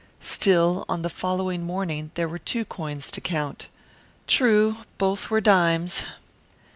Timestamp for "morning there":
1.63-2.27